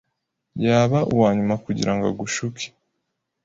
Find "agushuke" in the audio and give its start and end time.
2.11-2.65